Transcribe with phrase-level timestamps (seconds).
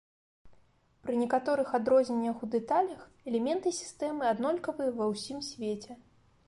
[1.03, 3.01] Пры некаторых адрозненнях у дэталях,
[3.33, 5.93] элементы сістэмы аднолькавыя ва ўсім свеце.